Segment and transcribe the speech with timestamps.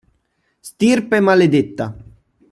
[0.69, 1.85] Stirpe maledetta